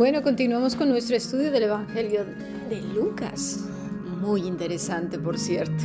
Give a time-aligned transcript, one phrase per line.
[0.00, 2.24] Bueno, continuamos con nuestro estudio del Evangelio
[2.70, 3.66] de Lucas.
[4.22, 5.84] Muy interesante, por cierto.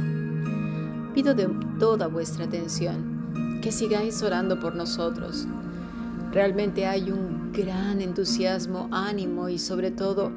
[1.13, 1.49] Pido de
[1.79, 5.45] toda vuestra atención que sigáis orando por nosotros.
[6.31, 10.31] Realmente hay un gran entusiasmo, ánimo y sobre todo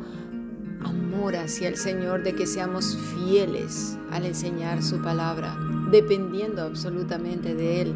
[0.84, 5.56] amor hacia el Señor de que seamos fieles al enseñar su palabra,
[5.92, 7.94] dependiendo absolutamente de Él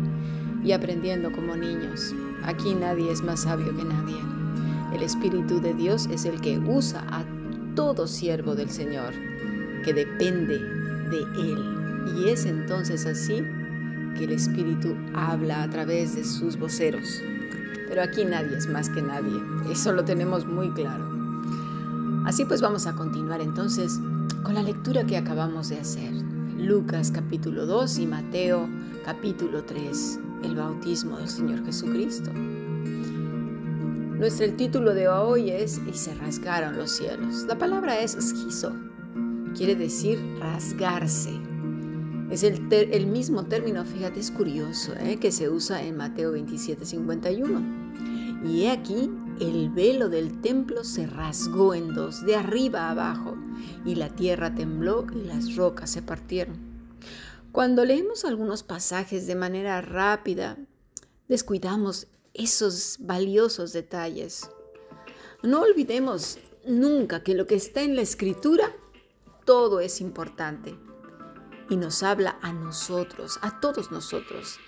[0.63, 2.15] y aprendiendo como niños.
[2.45, 4.42] Aquí nadie es más sabio que nadie.
[4.95, 7.25] El Espíritu de Dios es el que usa a
[7.75, 9.15] todo siervo del Señor,
[9.85, 12.15] que depende de Él.
[12.17, 13.43] Y es entonces así
[14.17, 17.23] que el Espíritu habla a través de sus voceros.
[17.89, 19.41] Pero aquí nadie es más que nadie.
[19.71, 21.05] Eso lo tenemos muy claro.
[22.27, 23.99] Así pues vamos a continuar entonces
[24.43, 26.13] con la lectura que acabamos de hacer.
[26.59, 28.69] Lucas capítulo 2 y Mateo
[29.05, 32.31] capítulo 3, el bautismo del Señor Jesucristo.
[34.23, 37.43] Nuestro título de hoy es Y se rasgaron los cielos.
[37.49, 38.73] La palabra es esquizo,
[39.57, 41.33] quiere decir rasgarse.
[42.31, 45.17] Es el, el mismo término, fíjate, es curioso, ¿eh?
[45.17, 48.45] que se usa en Mateo 27, 51.
[48.45, 53.37] Y he aquí, el velo del templo se rasgó en dos, de arriba a abajo,
[53.85, 56.59] y la tierra tembló y las rocas se partieron.
[57.51, 60.59] Cuando leemos algunos pasajes de manera rápida,
[61.27, 64.51] descuidamos esos valiosos detalles.
[65.43, 68.75] No olvidemos nunca que lo que está en la escritura,
[69.45, 70.77] todo es importante
[71.69, 74.59] y nos habla a nosotros, a todos nosotros.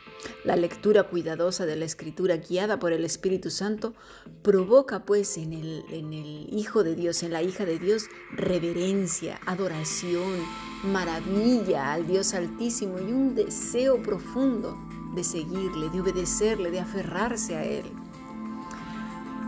[0.43, 3.95] La lectura cuidadosa de la escritura guiada por el Espíritu Santo
[4.43, 10.43] provoca pues en el, Hijo de Dios, en la hija de Dios, reverencia, adoración,
[10.85, 14.79] maravilla al Dios Altísimo y un deseo profundo
[15.15, 17.85] de seguirle, de obedecerle, de aferrarse a Él.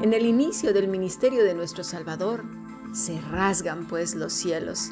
[0.01, 2.45] En el inicio del ministerio de nuestro Salvador,
[2.93, 4.91] se rasgan pues los cielos,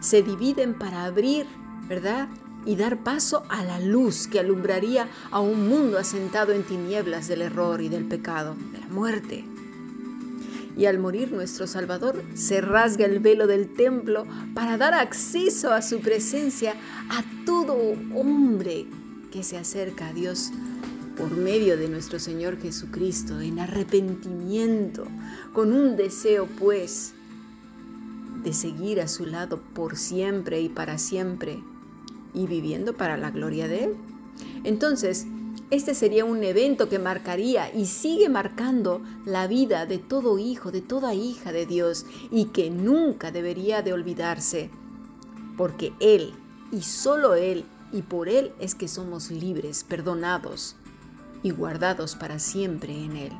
[0.00, 1.46] se dividen para abrir,
[1.88, 2.28] ¿verdad?
[2.64, 7.42] Y dar paso a la luz que alumbraría a un mundo asentado en tinieblas del
[7.42, 9.44] error y del pecado, de la muerte.
[10.76, 15.82] Y al morir nuestro Salvador, se rasga el velo del templo para dar acceso a
[15.82, 16.74] su presencia
[17.10, 17.76] a todo
[18.14, 18.86] hombre
[19.32, 20.50] que se acerca a Dios
[21.16, 25.06] por medio de nuestro Señor Jesucristo en arrepentimiento,
[25.52, 27.14] con un deseo pues
[28.44, 31.58] de seguir a su lado por siempre y para siempre
[32.34, 33.96] y viviendo para la gloria de Él.
[34.64, 35.26] Entonces,
[35.70, 40.82] este sería un evento que marcaría y sigue marcando la vida de todo hijo, de
[40.82, 44.70] toda hija de Dios y que nunca debería de olvidarse,
[45.56, 46.34] porque Él
[46.70, 50.76] y solo Él y por Él es que somos libres, perdonados
[51.42, 53.32] y guardados para siempre en Él.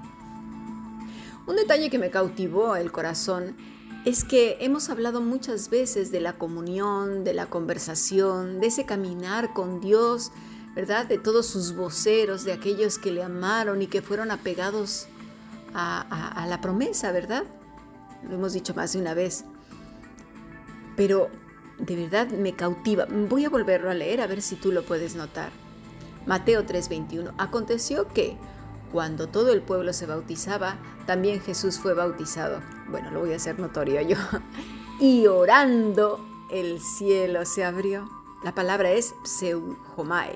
[1.46, 3.56] Un detalle que me cautivó el corazón
[4.04, 9.52] es que hemos hablado muchas veces de la comunión, de la conversación, de ese caminar
[9.52, 10.32] con Dios,
[10.74, 11.06] ¿verdad?
[11.06, 15.06] De todos sus voceros, de aquellos que le amaron y que fueron apegados
[15.74, 16.00] a,
[16.42, 17.44] a la promesa, ¿verdad?
[18.28, 19.44] Lo hemos dicho más de una vez.
[20.96, 21.30] Pero
[21.82, 23.06] de verdad me cautiva.
[23.28, 25.50] Voy a volverlo a leer a ver si tú lo puedes notar.
[26.26, 27.32] Mateo 3:21.
[27.38, 28.36] Aconteció que
[28.92, 30.76] cuando todo el pueblo se bautizaba,
[31.06, 32.60] también Jesús fue bautizado.
[32.88, 34.16] Bueno, lo voy a hacer notorio yo.
[35.00, 38.08] Y orando, el cielo se abrió.
[38.44, 40.32] La palabra es pseujomai.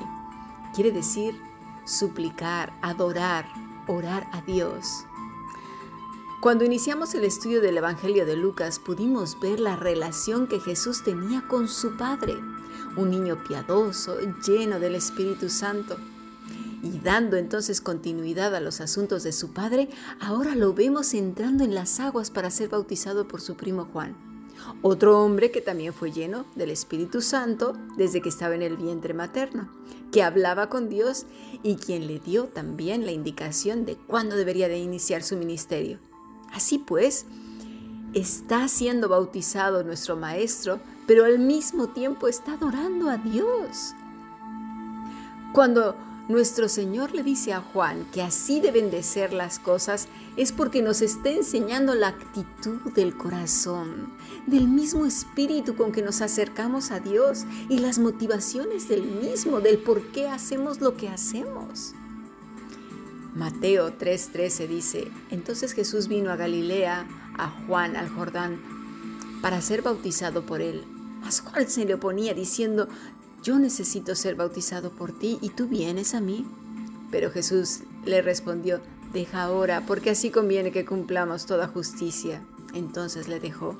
[0.75, 1.41] Quiere decir
[1.85, 3.47] suplicar, adorar,
[3.87, 5.05] orar a Dios.
[6.47, 11.43] Cuando iniciamos el estudio del Evangelio de Lucas pudimos ver la relación que Jesús tenía
[11.49, 12.37] con su Padre,
[12.97, 15.97] un niño piadoso, lleno del Espíritu Santo.
[16.85, 19.89] Y dando entonces continuidad a los asuntos de su Padre,
[20.21, 24.17] ahora lo vemos entrando en las aguas para ser bautizado por su primo Juan.
[24.83, 29.15] Otro hombre que también fue lleno del Espíritu Santo desde que estaba en el vientre
[29.15, 29.69] materno,
[30.13, 31.27] que hablaba con Dios
[31.65, 35.99] y quien le dio también la indicación de cuándo debería de iniciar su ministerio.
[36.53, 37.27] Así pues,
[38.15, 43.95] está siendo bautizado nuestro Maestro, pero al mismo tiempo está adorando a Dios.
[45.53, 45.97] Cuando
[46.29, 50.83] nuestro Señor le dice a Juan que así deben de ser las cosas, es porque
[50.83, 54.13] nos está enseñando la actitud del corazón,
[54.47, 59.79] del mismo espíritu con que nos acercamos a Dios y las motivaciones del mismo, del
[59.79, 61.95] por qué hacemos lo que hacemos.
[63.37, 67.07] Mateo 3:13 dice, entonces Jesús vino a Galilea,
[67.37, 68.59] a Juan, al Jordán,
[69.43, 70.85] para ser bautizado por él.
[71.21, 72.89] Mas Juan se le oponía diciendo,
[73.43, 76.47] yo necesito ser bautizado por ti y tú vienes a mí.
[77.11, 78.81] Pero Jesús le respondió,
[79.13, 82.43] deja ahora, porque así conviene que cumplamos toda justicia.
[82.73, 83.77] Entonces le dejó.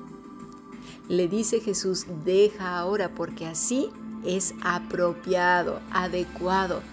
[1.09, 3.89] Le dice Jesús, deja ahora, porque así
[4.23, 6.83] es apropiado, adecuado.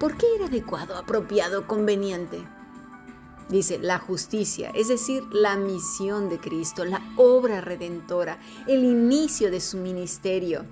[0.00, 2.42] ¿Por qué era adecuado, apropiado, conveniente?
[3.50, 9.60] Dice, la justicia, es decir, la misión de Cristo, la obra redentora, el inicio de
[9.60, 10.64] su ministerio.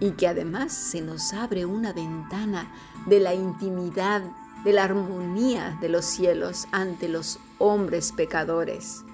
[0.00, 2.74] Y que además se nos abre una ventana
[3.06, 4.24] de la intimidad,
[4.64, 9.04] de la armonía de los cielos ante los hombres pecadores.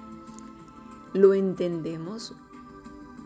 [1.13, 2.33] ¿Lo entendemos?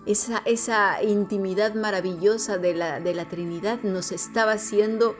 [0.06, 5.16] Esa, esa intimidad maravillosa de la, de la Trinidad nos estaba siendo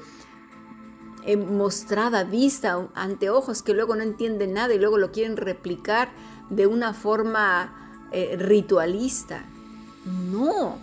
[1.26, 6.10] eh, mostrada, vista ante ojos que luego no entienden nada y luego lo quieren replicar
[6.52, 9.44] de una forma eh, ritualista.
[10.06, 10.78] No.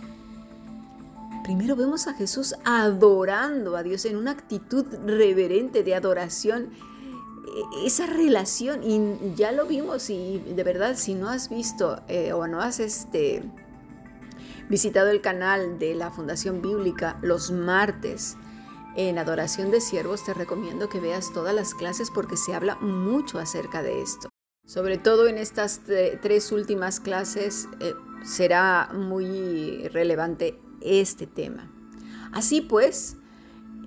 [1.45, 6.71] Primero vemos a Jesús adorando a Dios en una actitud reverente de adoración.
[7.81, 12.33] E, esa relación, y ya lo vimos, y de verdad, si no has visto eh,
[12.33, 13.43] o no has este,
[14.69, 18.37] visitado el canal de la Fundación Bíblica los martes,
[18.95, 23.39] en Adoración de Siervos te recomiendo que veas todas las clases porque se habla mucho
[23.39, 24.29] acerca de esto.
[24.65, 25.81] Sobre todo en estas
[26.21, 27.93] tres últimas clases eh,
[28.23, 31.71] será muy relevante este tema.
[32.31, 33.17] Así pues,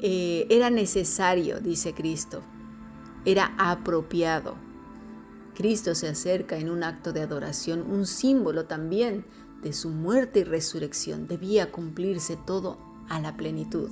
[0.02, 2.42] eh, era necesario, dice Cristo,
[3.24, 4.56] era apropiado.
[5.54, 9.24] Cristo se acerca en un acto de adoración, un símbolo también
[9.62, 11.26] de su muerte y resurrección.
[11.26, 13.90] Debía cumplirse todo a la plenitud.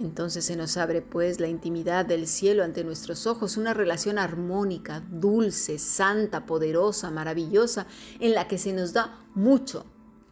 [0.00, 5.00] Entonces se nos abre pues la intimidad del cielo ante nuestros ojos, una relación armónica,
[5.10, 7.86] dulce, santa, poderosa, maravillosa,
[8.18, 9.84] en la que se nos da mucho,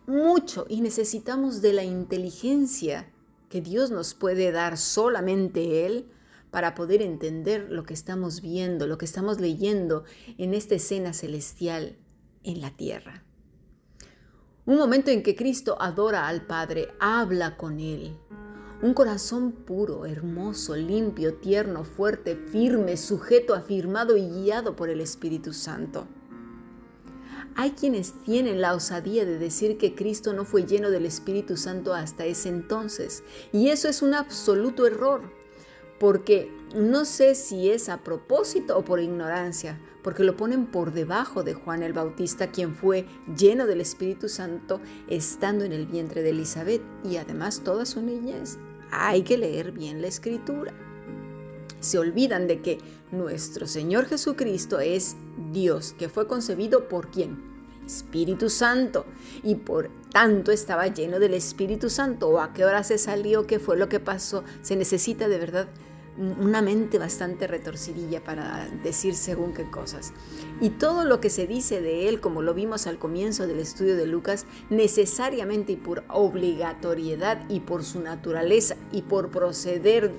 [0.06, 3.12] mucho y necesitamos de la inteligencia
[3.50, 6.08] que Dios nos puede dar solamente Él
[6.50, 10.04] para poder entender lo que estamos viendo, lo que estamos leyendo
[10.38, 11.98] en esta escena celestial
[12.42, 13.27] en la tierra.
[14.68, 18.14] Un momento en que Cristo adora al Padre, habla con Él,
[18.82, 25.54] un corazón puro, hermoso, limpio, tierno, fuerte, firme, sujeto, afirmado y guiado por el Espíritu
[25.54, 26.06] Santo.
[27.54, 31.94] Hay quienes tienen la osadía de decir que Cristo no fue lleno del Espíritu Santo
[31.94, 35.22] hasta ese entonces, y eso es un absoluto error,
[35.98, 41.42] porque no sé si es a propósito o por ignorancia, porque lo ponen por debajo
[41.42, 43.06] de Juan el Bautista, quien fue
[43.36, 48.58] lleno del Espíritu Santo estando en el vientre de Elizabeth y además toda su niñez
[48.90, 50.72] hay que leer bien la escritura.
[51.80, 52.78] Se olvidan de que
[53.12, 55.16] nuestro Señor Jesucristo es
[55.52, 57.47] Dios, que fue concebido por quién?
[57.88, 59.06] Espíritu Santo.
[59.42, 62.28] Y por tanto estaba lleno del Espíritu Santo.
[62.28, 63.46] ¿O a qué hora se salió?
[63.46, 64.44] ¿Qué fue lo que pasó?
[64.62, 65.68] Se necesita de verdad
[66.18, 70.12] una mente bastante retorcidilla para decir según qué cosas.
[70.60, 73.96] Y todo lo que se dice de él, como lo vimos al comienzo del estudio
[73.96, 80.12] de Lucas, necesariamente y por obligatoriedad y por su naturaleza y por proceder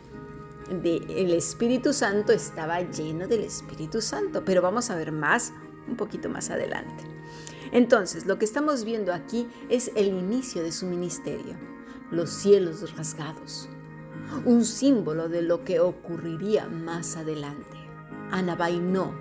[0.72, 4.44] del Espíritu Santo, estaba lleno del Espíritu Santo.
[4.46, 5.52] Pero vamos a ver más
[5.90, 7.04] un poquito más adelante.
[7.72, 11.56] Entonces, lo que estamos viendo aquí es el inicio de su ministerio,
[12.12, 13.70] los cielos rasgados
[14.46, 17.78] un símbolo de lo que ocurriría más adelante.
[18.32, 19.14] Anabainó,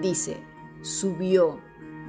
[0.00, 0.42] dice,
[0.82, 1.60] subió,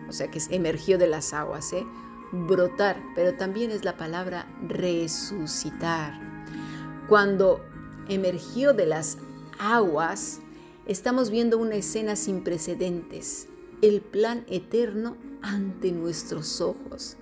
[0.07, 1.85] o sea que emergió de las aguas, ¿eh?
[2.31, 6.13] brotar, pero también es la palabra resucitar.
[7.07, 7.65] Cuando
[8.07, 9.17] emergió de las
[9.57, 10.41] aguas,
[10.85, 13.48] estamos viendo una escena sin precedentes,
[13.81, 17.17] el plan eterno ante nuestros ojos,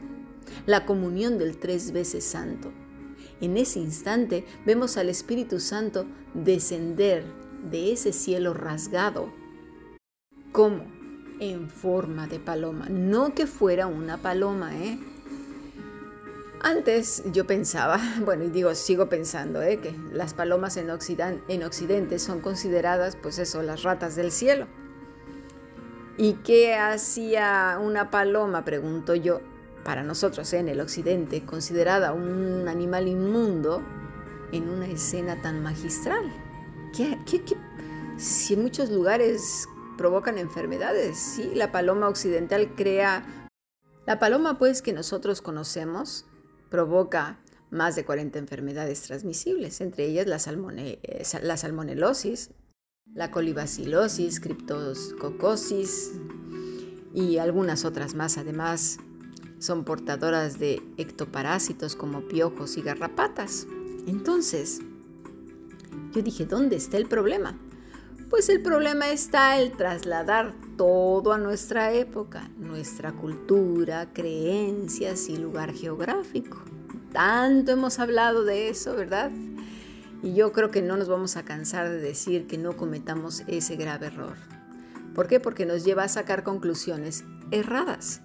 [0.66, 2.72] la comunión del tres veces santo.
[3.42, 7.24] En ese instante vemos al Espíritu Santo descender
[7.70, 9.32] de ese cielo rasgado.
[10.52, 10.86] ¿Cómo?
[11.40, 12.88] En forma de paloma.
[12.90, 14.98] No que fuera una paloma, ¿eh?
[16.62, 19.80] Antes yo pensaba, bueno, y digo, sigo pensando, ¿eh?
[19.80, 20.90] que las palomas en,
[21.48, 24.68] en Occidente son consideradas, pues eso, las ratas del cielo.
[26.20, 28.66] ¿Y qué hacía una paloma?
[28.66, 29.40] Pregunto yo
[29.86, 33.84] para nosotros en el occidente, considerada un animal inmundo
[34.52, 36.24] en una escena tan magistral.
[36.96, 37.18] ¿Qué,
[38.18, 43.50] si en muchos lugares provocan enfermedades, sí, la paloma occidental crea...
[44.08, 46.26] La paloma pues que nosotros conocemos
[46.70, 50.40] provoca más de 40 enfermedades transmisibles, entre ellas la,
[51.42, 52.52] la salmonelosis,
[53.14, 56.14] la colibacilosis, criptococosis
[57.14, 58.38] y algunas otras más.
[58.38, 59.00] Además,
[59.60, 63.68] son portadoras de ectoparásitos como piojos y garrapatas.
[64.08, 64.82] Entonces,
[66.14, 67.58] Yo dije, ¿dónde está el problema?
[68.30, 75.74] Pues el problema está el trasladar todo a nuestra época, nuestra cultura, creencias y lugar
[75.74, 76.58] geográfico.
[77.14, 79.32] Tanto hemos hablado de eso, ¿verdad?
[80.24, 83.76] Y yo creo que no nos vamos a cansar de decir que no cometamos ese
[83.76, 84.36] grave error.
[85.14, 85.40] ¿Por qué?
[85.40, 88.22] Porque nos lleva a sacar conclusiones erradas.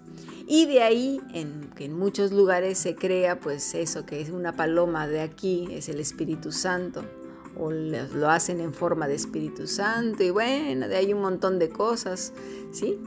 [0.46, 4.54] Y de ahí en que en muchos lugares se crea pues eso que es una
[4.56, 7.04] paloma de aquí, es el Espíritu Santo,
[7.56, 11.68] o lo hacen en forma de Espíritu Santo y bueno, de ahí un montón de
[11.68, 12.32] cosas,
[12.72, 12.99] ¿sí?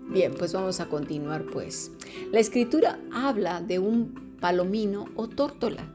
[0.00, 1.90] Bien, pues vamos a continuar pues.
[2.30, 5.90] La escritura habla de un palomino o tórtola,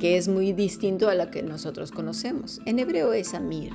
[0.00, 2.60] que es muy distinto a la que nosotros conocemos.
[2.66, 3.72] En hebreo es amir,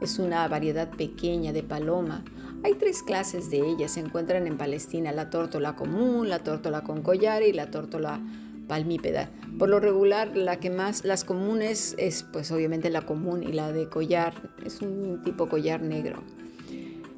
[0.00, 2.24] es una variedad pequeña de paloma.
[2.64, 3.92] Hay tres clases de ellas.
[3.92, 8.20] Se encuentran en Palestina la tórtola común, la tórtola con collar y la tórtola
[8.68, 9.30] palmípeda.
[9.58, 13.72] Por lo regular, la que más, las comunes es pues obviamente la común y la
[13.72, 16.22] de collar es un tipo collar negro.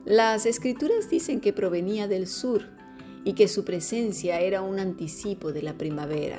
[0.04, 2.62] Las escrituras dicen que provenía del sur
[3.24, 6.38] y que su presencia era un anticipo de la primavera.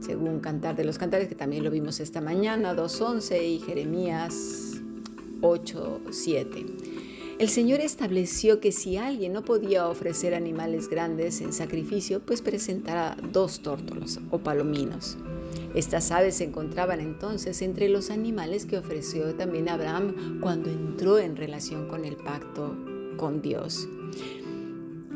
[0.00, 4.80] Según Cantar de los Cantares, que también lo vimos esta mañana, 2.11 y Jeremías
[5.40, 6.91] 8.7.
[7.42, 13.16] El Señor estableció que si alguien no podía ofrecer animales grandes en sacrificio, pues presentara
[13.32, 15.18] dos tórtolos o palominos.
[15.74, 21.34] Estas aves se encontraban entonces entre los animales que ofreció también Abraham cuando entró en
[21.34, 22.76] relación con el pacto
[23.16, 23.88] con Dios.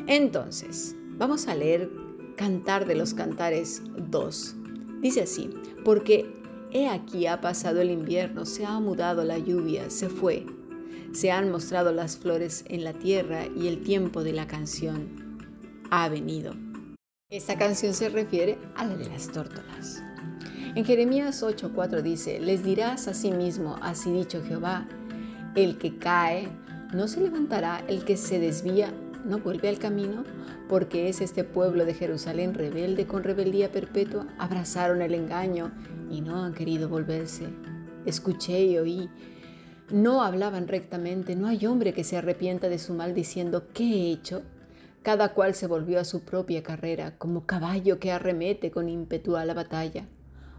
[0.05, 1.89] Entonces, vamos a leer
[2.35, 4.55] Cantar de los Cantares 2.
[5.01, 5.49] Dice así,
[5.85, 6.25] porque
[6.69, 10.45] He aquí ha pasado el invierno, se ha mudado la lluvia, se fue.
[11.13, 15.39] Se han mostrado las flores en la tierra y el tiempo de la canción
[15.89, 16.53] ha venido.
[17.29, 20.03] Esta canción se refiere a la de las tórtolas.
[20.75, 24.87] En Jeremías 8:4 dice, les dirás a sí mismo, así dicho Jehová,
[25.55, 26.49] el que cae
[26.93, 28.93] no se levantará, el que se desvía
[29.25, 30.23] no vuelve al camino,
[30.69, 35.71] porque es este pueblo de Jerusalén rebelde con rebeldía perpetua, abrazaron el engaño
[36.09, 37.47] y no han querido volverse.
[38.05, 39.09] Escuché y oí.
[39.89, 44.11] No hablaban rectamente, no hay hombre que se arrepienta de su mal diciendo, ¿qué he
[44.11, 44.41] hecho?
[45.01, 49.45] Cada cual se volvió a su propia carrera, como caballo que arremete con ímpetu a
[49.45, 50.09] la batalla.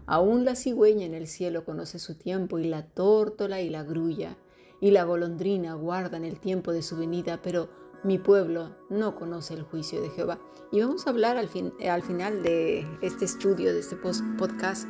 [0.07, 4.35] Aún la cigüeña en el cielo conoce su tiempo, y la tórtola y la grulla,
[4.81, 7.69] y la golondrina guardan el tiempo de su venida, pero
[8.03, 10.39] mi pueblo no conoce el juicio de Jehová.
[10.71, 14.87] Y vamos a hablar al, fin, al final de este estudio, de este podcast,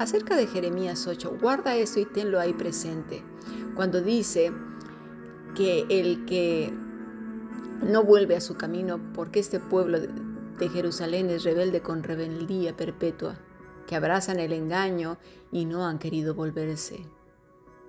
[0.00, 1.36] acerca de Jeremías 8.
[1.42, 3.22] Guarda eso y tenlo ahí presente.
[3.76, 4.50] Cuando dice
[5.54, 6.72] que el que
[7.82, 13.38] no vuelve a su camino porque este pueblo de Jerusalén es rebelde con rebeldía perpetua,
[13.86, 15.18] que abrazan el engaño
[15.52, 17.04] y no han querido volverse.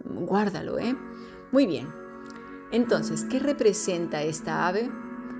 [0.03, 0.93] Guárdalo, ¿eh?
[1.53, 1.87] Muy bien.
[2.73, 4.91] Entonces, ¿qué representa esta ave?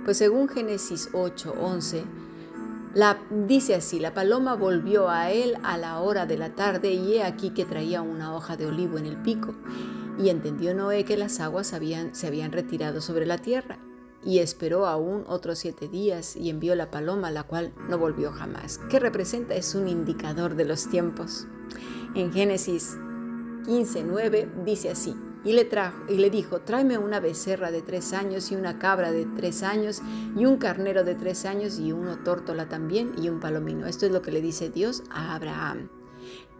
[0.06, 2.06] Pues según Génesis 8, 11,
[3.30, 7.24] dice así, la paloma volvió a él a la hora de la tarde y he
[7.24, 9.56] aquí que traía una hoja de olivo en el pico.
[10.20, 13.80] Y entendió Noé que las aguas se habían retirado sobre la tierra.
[14.24, 18.80] Y esperó aún otros siete días y envió la paloma, la cual no volvió jamás.
[18.90, 19.56] ¿Qué representa?
[19.56, 21.48] Es un indicador de los tiempos.
[22.14, 22.98] En Génesis
[23.66, 28.56] 15, 9 dice así, y le, trajo, dijo, tráeme una becerra de tres años y
[28.56, 30.02] una cabra de tres años
[30.38, 33.88] y un carnero de tres años y uno tórtola también y un palomino.
[33.88, 35.90] Esto es lo que le dice Dios a Abraham.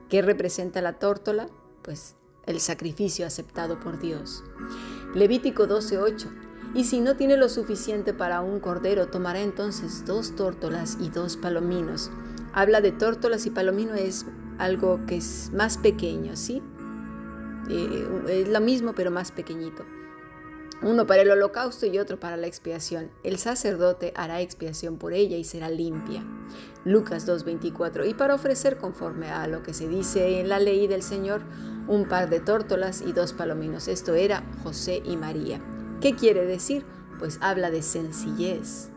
[0.10, 1.48] ¿Qué representa la tórtola?
[1.84, 4.44] Pues el sacrificio aceptado por Dios.
[5.14, 6.28] Levítico 12:8.
[6.74, 11.38] Y si no tiene lo suficiente para un cordero, tomará entonces dos tórtolas y dos
[11.38, 12.10] palominos.
[12.54, 14.26] Habla de tórtolas y palomino es
[14.58, 16.62] algo que es más pequeño, ¿sí?
[17.70, 19.86] Eh, es lo mismo pero más pequeñito.
[20.82, 23.12] Uno para el holocausto y otro para la expiación.
[23.24, 26.24] El sacerdote hará expiación por ella y será limpia.
[26.86, 28.10] Lucas 2.24.
[28.10, 31.44] Y para ofrecer conforme a lo que se dice en la ley del Señor,
[31.88, 33.88] un par de tórtolas y dos palominos.
[33.88, 35.62] Esto era José y María.
[36.02, 36.84] ¿Qué quiere decir?
[37.22, 38.90] pues habla de sencillez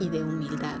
[0.00, 0.80] y de humildad.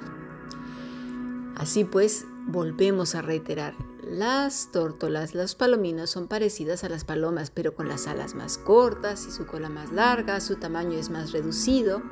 [1.54, 7.74] Así pues, volvemos a reiterar, las tórtolas, las palominas son parecidas a las palomas, pero
[7.74, 12.02] con las alas más cortas y su cola más larga, su tamaño es más reducido,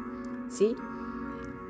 [0.49, 0.77] ¿sí?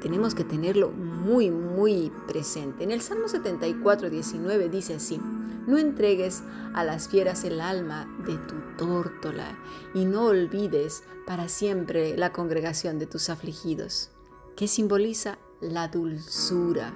[0.01, 2.85] Tenemos que tenerlo muy, muy presente.
[2.85, 5.21] En el Salmo 74, 19 dice así,
[5.67, 6.43] no entregues
[6.75, 9.59] a las fieras el alma de tu tórtola
[9.95, 14.11] y no olvides para siempre la congregación de tus afligidos,
[14.57, 16.93] que simboliza la dulzura,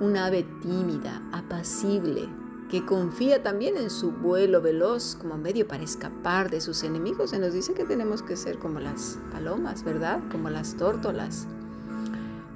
[0.00, 2.28] una ave tímida, apacible,
[2.70, 7.30] que confía también en su vuelo veloz como medio para escapar de sus enemigos.
[7.30, 10.20] Se nos dice que tenemos que ser como las palomas, ¿verdad?
[10.30, 11.46] Como las tórtolas.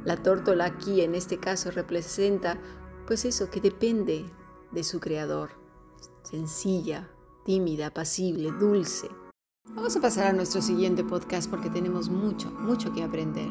[0.05, 2.59] La tórtola aquí en este caso representa
[3.07, 4.25] pues eso que depende
[4.73, 5.51] de su creador.
[6.23, 7.11] Sencilla,
[7.45, 9.09] tímida, apacible, dulce.
[9.75, 13.51] Vamos a pasar a nuestro siguiente podcast porque tenemos mucho, mucho que aprender.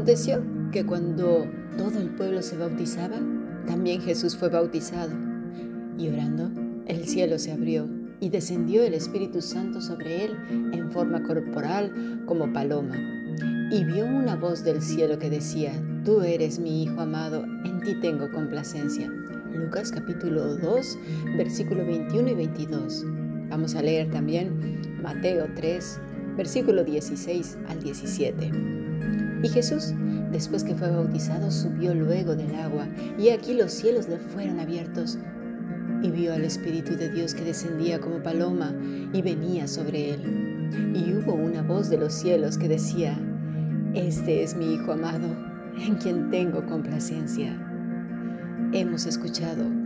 [0.00, 3.16] Aconteció que cuando todo el pueblo se bautizaba,
[3.66, 5.12] también Jesús fue bautizado.
[5.98, 6.50] Y orando,
[6.86, 7.86] el cielo se abrió
[8.18, 10.38] y descendió el Espíritu Santo sobre él
[10.72, 12.96] en forma corporal como paloma
[13.70, 17.94] y vio una voz del cielo que decía, Tú eres mi Hijo amado, en ti
[18.00, 19.06] tengo complacencia.
[19.52, 20.98] Lucas capítulo 2,
[21.36, 23.04] versículo 21 y 22.
[23.50, 26.00] Vamos a leer también Mateo 3,
[26.38, 28.89] versículo 16 al 17.
[29.42, 29.94] Y Jesús,
[30.30, 32.86] después que fue bautizado, subió luego del agua,
[33.18, 35.18] y aquí los cielos le fueron abiertos,
[36.02, 38.74] y vio al Espíritu de Dios que descendía como paloma
[39.12, 40.92] y venía sobre él.
[40.94, 43.18] Y hubo una voz de los cielos que decía,
[43.94, 45.28] este es mi Hijo amado,
[45.78, 47.52] en quien tengo complacencia.
[48.72, 49.79] Hemos escuchado.